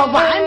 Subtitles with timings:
[0.00, 0.39] 我完。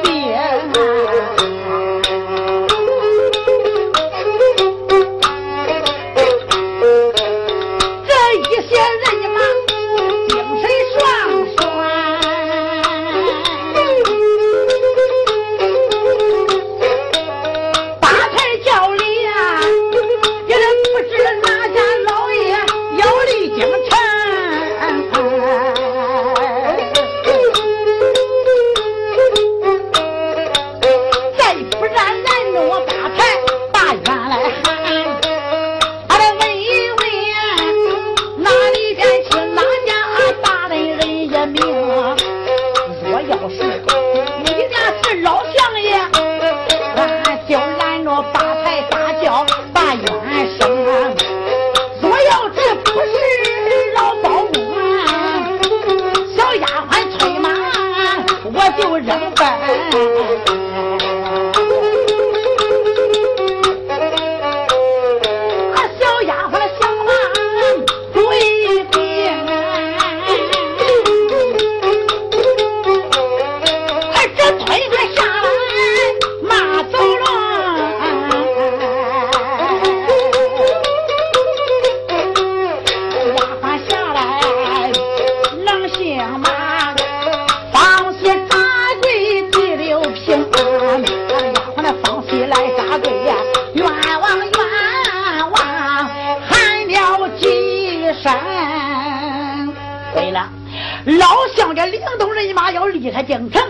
[101.86, 103.62] 领东人马要离开京城，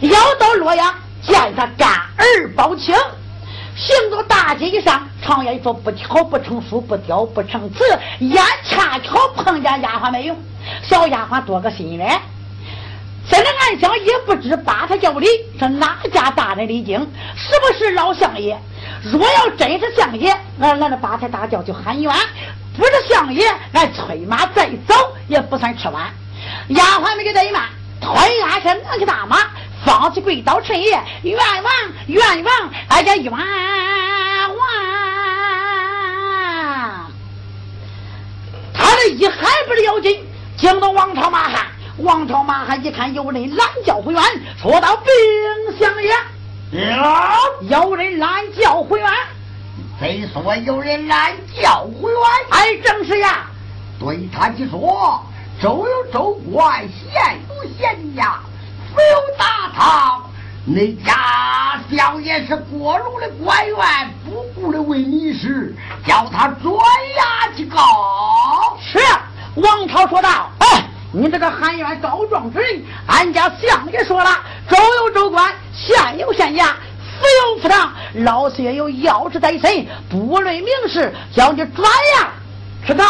[0.00, 2.94] 要到洛阳见他干儿报亲。
[3.76, 7.82] 行到大街上，常言说不挑不成书，不雕不成词。
[8.18, 10.36] 眼恰巧碰见丫鬟没有，
[10.82, 12.06] 小丫鬟多个心人。
[13.30, 15.26] 在那暗想，也不知把他叫里
[15.58, 16.98] 是哪家大人离京，
[17.36, 18.58] 是不是老相爷？
[19.02, 22.12] 若要真是相爷，俺来了八抬大轿就喊冤；
[22.76, 24.94] 不是相爷，俺催马再走
[25.28, 26.12] 也不算迟晚。
[26.68, 27.68] 丫鬟们给怠慢。
[28.00, 29.36] 推鞍身，那个大马，
[29.84, 31.72] 放起跪倒陈爷，冤枉
[32.06, 33.40] 冤枉，哎呀冤枉！
[38.72, 39.36] 他这一喊
[39.68, 40.26] 不是要紧，
[40.56, 41.66] 惊动王朝马汉。
[41.98, 44.22] 王朝马汉一看有人拦轿回院，
[44.56, 46.10] 说道：“兵相爷，
[47.68, 49.10] 有人拦轿回院。
[49.98, 52.20] 谁说有人拦轿回院？
[52.48, 53.44] 哎，正是呀。
[53.98, 55.22] 对他一说。”
[55.60, 58.32] 周有州官，县有县衙，
[58.88, 60.22] 府有大堂。
[60.64, 63.76] 你家小爷是过路的官员，
[64.24, 65.76] 不顾的为你事，
[66.06, 67.78] 叫他转衙去告。
[68.80, 68.98] 是
[69.56, 74.30] 王朝说道：“哎，你这个汉院告状之人，俺家相爷说了，
[74.66, 81.86] 州有州官，县有县衙，府有府堂，老四爷有要事在身，不论名事，叫你转
[82.16, 83.04] 衙去告。”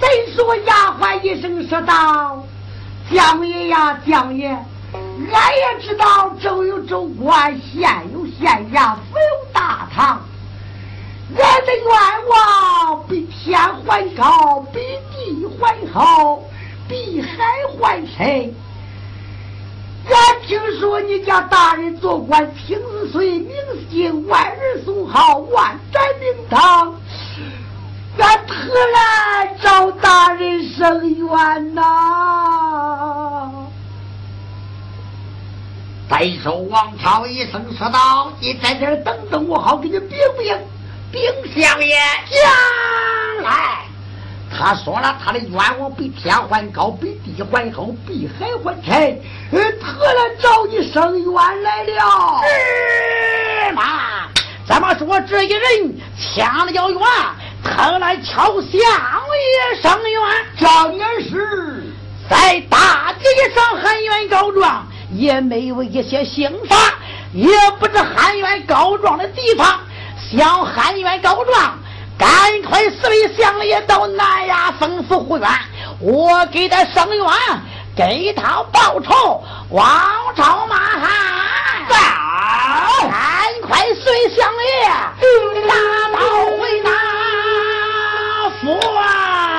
[0.00, 2.44] 再说丫鬟一声说道
[3.12, 4.48] ：“将爷呀，将爷，
[5.32, 10.20] 俺也知道州有州官，县有县衙，府有大堂。
[11.36, 11.84] 俺的愿
[12.28, 14.80] 望比天还高，比
[15.12, 16.40] 地还好，
[16.88, 17.28] 比海
[17.78, 18.54] 还深。
[20.10, 23.52] 俺听说你家大人做官，青子岁，名
[23.90, 26.94] 姓万人送号，万载名堂。”
[28.18, 28.54] 俺特
[28.92, 31.82] 来找大人伸冤呐！
[36.10, 40.58] 再说王朝一声说道：“你在这儿等等我，好给你禀禀。
[41.12, 41.20] 禀
[41.54, 41.96] 相爷，
[42.30, 43.84] 将来。”
[44.50, 49.20] 他说了，他的冤枉比天还高，比地还厚，比海还深。
[49.78, 52.40] 特来找你伸冤来了。
[53.68, 53.82] 是吗？
[54.66, 57.00] 咱们说这一人抢了要冤。
[57.64, 60.20] 他来敲相爷上冤，
[60.58, 61.92] 这也是
[62.28, 63.24] 在大街
[63.54, 66.76] 上喊冤告状，也没有一些刑罚，
[67.32, 67.48] 也
[67.78, 69.80] 不知喊冤告状的地方。
[70.30, 71.78] 想喊冤告状，
[72.18, 72.28] 赶
[72.62, 75.48] 快四位相爷到南衙吩咐护院，
[76.00, 77.26] 我给他伸冤，
[77.96, 79.42] 给他报仇。
[79.70, 79.88] 王
[80.36, 81.08] 朝马汉，
[81.88, 84.88] 赶快随相爷
[85.66, 85.74] 大
[86.12, 86.18] 刀
[86.58, 86.80] 回
[88.68, 88.92] 南。
[88.92, 89.57] 哇！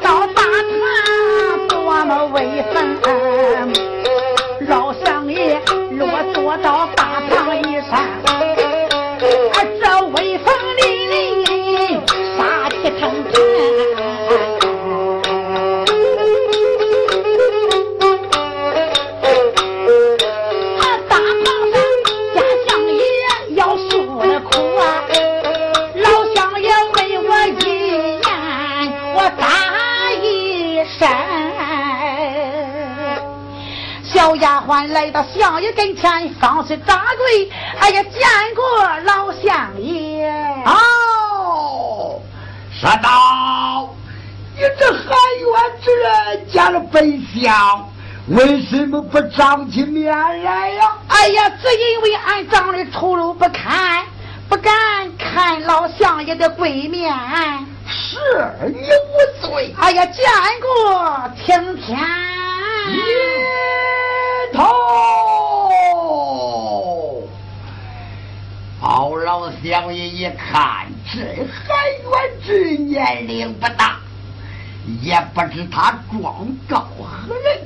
[0.00, 3.25] 到八成多么威风。
[35.16, 37.50] 到相爷跟前，放是扎跪，
[37.80, 38.20] 哎呀，见
[38.54, 38.64] 过
[39.06, 40.28] 老相爷。
[40.66, 42.20] 哦，
[42.70, 43.94] 说道
[44.54, 45.08] ：“你这含
[45.40, 47.88] 冤之人见了本相，
[48.28, 54.04] 为什么不长起面来呀？”哎呀，只因为俺长得丑陋不堪，
[54.50, 54.74] 不敢
[55.16, 57.10] 看老相爷的鬼面。
[57.88, 58.18] 是
[58.66, 59.74] 你无罪。
[59.78, 60.22] 哎呀，见
[60.60, 61.96] 过青天。
[69.62, 73.98] 相爷一看，这海元之年龄不大，
[75.02, 77.58] 也不知他状告何人。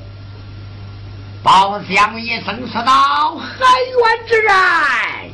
[1.43, 4.53] 包相一声说道：“海元之人，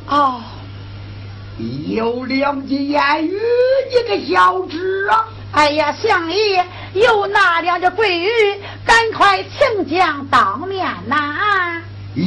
[0.09, 0.41] 哦，
[1.87, 3.39] 有两句言语，
[3.89, 8.29] 你可晓知啊？”哎呀，相爷有哪两只桂鱼？
[8.85, 11.81] 赶快请将当面呐！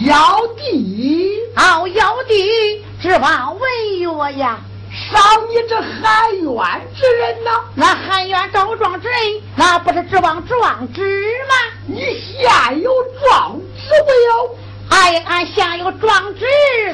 [0.06, 3.62] 要地，哦，要地，指望文
[3.98, 4.58] 月呀。
[4.92, 7.50] 赏你这含冤之人呐！
[7.74, 9.18] 那含冤告状之人，
[9.56, 11.00] 那不是指望状纸
[11.48, 11.54] 吗？
[11.86, 14.56] 你现有状纸没有？
[14.90, 16.44] 哎，俺现有状纸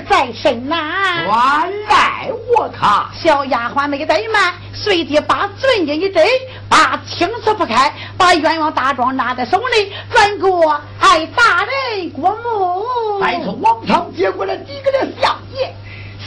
[0.09, 0.77] 在身呐。
[1.25, 6.25] 原来我他小丫鬟没怠慢，随即把尊巾一摘，
[6.69, 13.21] 把青瓷铺开，把鸳鸯大状拿在手里，转过哎大人过目。
[13.23, 15.75] 再从王昌接过来递给了相爷。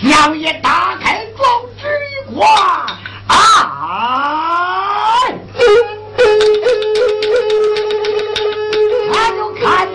[0.02, 2.46] 相爷打开装纸一看，
[3.28, 3.36] 啊，
[9.12, 9.88] 他就看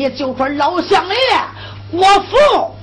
[0.00, 1.14] 你就说老相爷，
[1.90, 2.74] 国父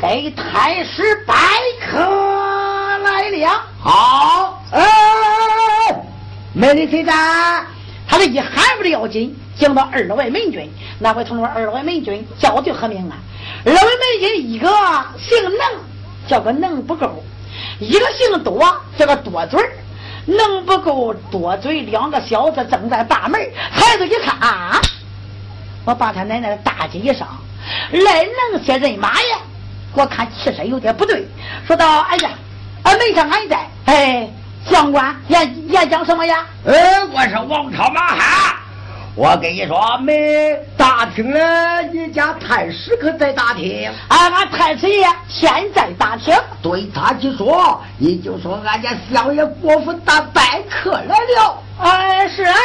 [0.00, 1.34] 给太师拜
[1.78, 4.80] 客来了。”好，哎，
[6.54, 7.12] 没人谁在？
[8.08, 10.66] 他这一喊不的要紧，讲到二位门军，
[10.98, 13.18] 那位同志，二位门军叫句何名啊？
[13.66, 14.66] 二位门军一个
[15.18, 15.60] 姓能，
[16.26, 17.06] 叫个能不够；
[17.78, 19.60] 一个姓多，叫个多嘴
[20.24, 23.38] 能不够多嘴，两个小子正在把门，
[23.70, 24.80] 孩子一看啊，
[25.84, 27.26] 我把他奶奶的大街一上，
[27.90, 29.38] 来弄些人马呀？
[29.94, 31.26] 我看气势有点不对，
[31.66, 32.30] 说道：“哎呀。”
[32.82, 34.26] 俺没上俺在，哎，
[34.64, 36.46] 相官演演讲什么呀？
[36.66, 38.56] 哎，我是王朝马汉。
[39.14, 43.92] 我跟你说，没大厅了，你家太师可在大厅？
[44.08, 46.34] 俺俺太师爷现在大厅。
[46.62, 51.62] 对他去说，你就说俺家相爷国府大拜客来了。
[51.80, 52.56] 哎，是啊，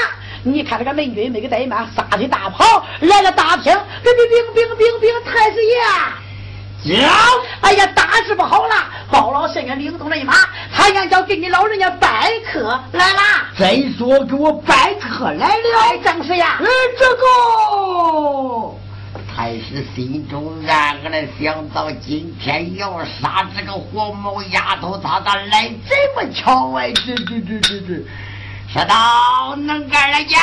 [0.47, 3.73] 你看这个美军没个怠慢，撒腿大跑来了大厅，
[4.03, 5.75] 兵兵兵兵兵太师爷。
[7.01, 7.09] 讲，
[7.61, 8.75] 哎呀，大事不好了！
[9.09, 10.35] 包老先生领动人马，
[10.71, 13.49] 他想叫给你老人家拜客来啦。
[13.57, 16.59] 再说给我拜客来了，哎正是呀。
[16.59, 16.65] 哎，
[16.99, 18.75] 这个
[19.35, 26.91] 太师心中暗暗的想到，今天要杀这个黄毛丫头，他咋来这么巧哎？
[26.93, 28.05] 这这这这这，
[28.75, 30.37] 说道能干了见。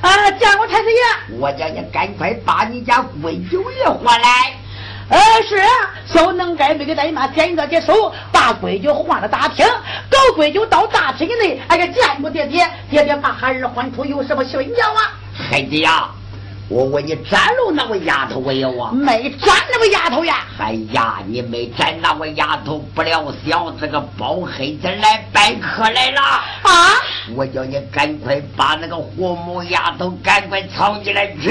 [0.00, 1.38] 啊，见过太子爷。
[1.38, 4.28] 我叫你赶快把你家贵九爷唤来。
[5.08, 5.68] 呃，是啊，
[6.04, 9.64] 小能干没给大妈点着点手，把闺女换了大厅，
[10.10, 15.12] 搞闺女到大厅内，哎呀，见过爹爹，爹爹把孩儿唤出，有什么训教啊？
[15.32, 16.08] 孩子呀，
[16.68, 18.90] 我问你，斩了那位丫头没有啊？
[18.92, 20.46] 没斩那位丫头呀？
[20.58, 26.94] 哎呀，你没斩那位丫头，不料小子个包黑子来拜客来了啊！
[27.36, 31.50] 我叫你赶快把那个活母丫头赶快藏起来去。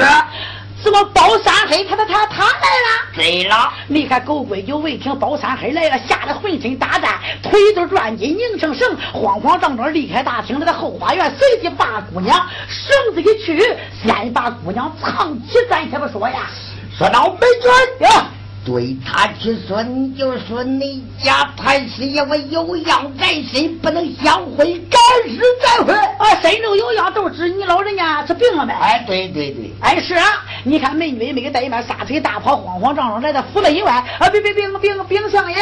[0.83, 1.85] 什么包三黑？
[1.85, 3.15] 他他他他来了！
[3.15, 13.57] 对了，你看狗鬼就未听包三黑来了，吓得浑身打颤，腿都转筋，拧成绳，慌慌张张离开大厅，来到后花园，随即把姑娘绳子一取，
[14.03, 16.49] 先把姑娘藏起，咱且不说呀。
[16.97, 18.25] 说到没准呀。
[18.65, 25.93] 对他去说，你就说你家太师爷我有样在身，不能相会，改日再会。
[25.93, 28.73] 啊，身中有恙，都知你老人家是病了呗？
[28.79, 30.25] 哎，对对对，哎是啊。
[30.63, 33.91] 你看美女没给带一面，撒腿大跑，慌慌张张来到府门以外。
[33.91, 35.57] 啊，别别别别别相爷，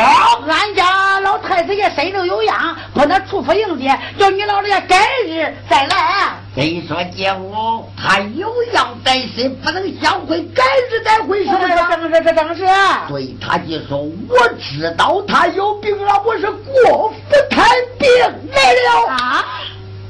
[0.00, 6.34] 俺家老太师爷身中有恙，不能出府迎接，叫你老人家改日再来。
[6.52, 11.68] 谁说姐夫他有恙在身，不能相会，改日再会，是不是？
[11.68, 12.66] 正是这正是。
[13.08, 13.98] 对他就说，
[14.28, 18.08] 我知道他有病了，我是过府探病
[18.52, 19.44] 来了啊！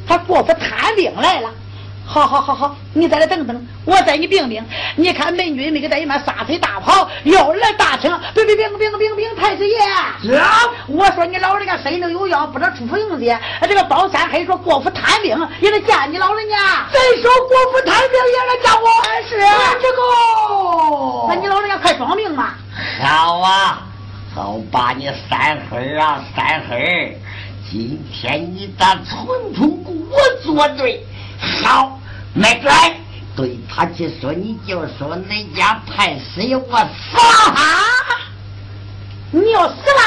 [0.09, 1.51] 他过府探病来了。
[2.13, 4.61] 好好好好，你在这等等，我带你病病。
[4.97, 9.79] 你看美女没给带一满撒腿大跑，要来大厅，兵兵兵兵兵兵太子爷。
[10.89, 13.39] 我说你老人家身中有恙，不能出府迎接。
[13.63, 16.57] 这个包三黑说国府探病，也得见你老人家。
[16.93, 18.91] 再说国府探病也来见我。
[19.29, 19.39] 是
[19.81, 20.03] 这个，
[21.29, 22.59] 那你老人家快装病吧。
[23.01, 23.87] 好啊，
[24.35, 27.17] 好把你三黑啊三黑，
[27.71, 31.07] 今天你咋纯纯给我作对？
[31.63, 32.00] 好。
[32.33, 32.72] 没准
[33.37, 37.57] 对他去说，你就说恁家太师爷我死了，
[39.31, 40.03] 你要死了？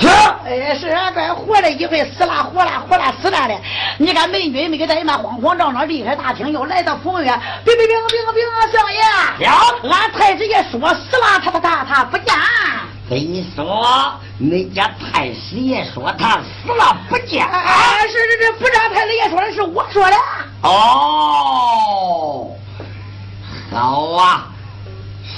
[0.00, 0.06] 是，
[0.46, 3.54] 哎是，该活了一回，死了活了活了死了的。
[3.98, 9.02] 你看美军没给咱们慌慌张张离开大厅，又来到府院，兵兵兵兵兵相爷，
[9.44, 12.32] 行，俺太师爷说死了，他他他他不见。
[13.08, 13.64] 跟你说，
[14.38, 17.42] 恁家太师爷说他死了不见。
[17.46, 20.16] 啊，是是是，不是太师爷说的，是我说的。
[20.60, 22.50] 哦，
[23.72, 24.48] 好啊，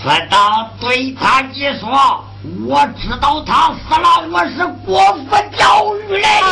[0.03, 2.25] 说到对他你说，
[2.66, 6.47] 我知道他死了，我是国府教育来的。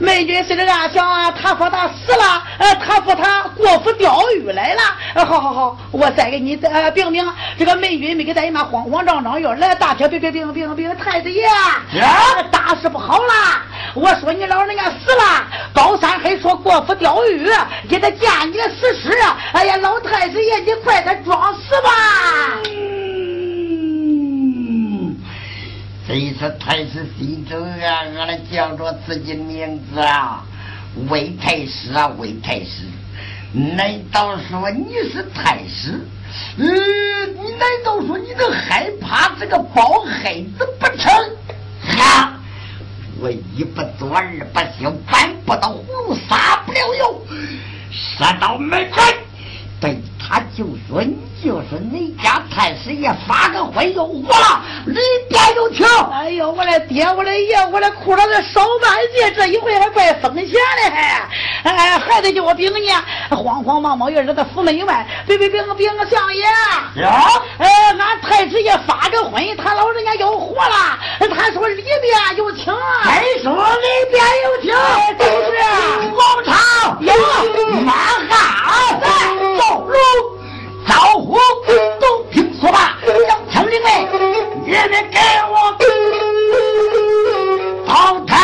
[0.00, 4.80] 美军是这样想啊，他说他死了，呃，他说他过府钓鱼来了。
[5.14, 7.22] 呃，好好好，我再给你呃禀禀，
[7.58, 11.46] 这个美军没给咱妈慌慌张张要来大铁，禀禀禀禀禀太子爷，
[12.50, 13.62] 大事不好了！
[13.94, 17.50] 我说你老人家死了，高三黑说过府钓鱼，
[17.86, 19.14] 给他见你的死尸。
[19.52, 21.90] 哎呀，老太子爷，你快点装死吧！
[26.12, 30.44] 这次太师心中暗暗的叫着自己名字啊，
[31.08, 32.82] 魏太师啊，魏太师，
[33.52, 36.04] 难道说你是太师？
[36.58, 36.66] 呃，
[37.26, 41.12] 你难道说你能害怕这个包黑子不成？
[41.80, 42.32] 哈！
[43.20, 47.22] 我一不做二不休，搬不到葫芦撒不了油，
[48.18, 49.14] 杀到门前，
[49.80, 51.16] 被他就说你。
[51.42, 55.00] 就是你家太师爷发个昏又活了，里
[55.30, 55.86] 边就听。
[56.12, 61.26] 哎呦，我的爹，我的爷，我的裤衩子烧半截，这一回还怪风险的还。
[61.62, 62.90] 哎，还得叫我禀你，
[63.34, 66.42] 慌慌忙忙也惹得府门外，禀禀禀禀相爷。
[66.42, 67.42] 呀啊。
[67.56, 67.66] 哎，
[67.98, 70.98] 俺太师爷发个昏，他老人家要活了。
[71.34, 72.70] 他说里边有请。
[73.00, 74.68] 还说里边有请。
[75.18, 75.56] 就是。
[76.12, 76.52] 王朝
[77.00, 77.80] 有。
[77.80, 77.92] 马
[78.28, 79.00] 汉。
[79.56, 79.96] 走路。
[80.90, 81.38] 招呼
[82.00, 84.08] 都听说吧，要枪领来，
[84.64, 85.18] 你们给
[85.48, 85.54] 我。
[87.86, 88.34] 到 台